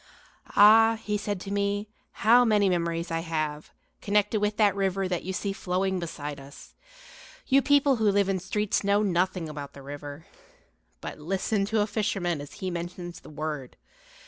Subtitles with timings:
[0.55, 1.87] Ah, he said to me,
[2.25, 3.69] how many memories I have,
[4.01, 6.73] connected with that river that you see flowing beside us!
[7.45, 10.25] You people who live in streets know nothing about the river.
[11.01, 13.77] But listen to a fisherman as he mentions the word.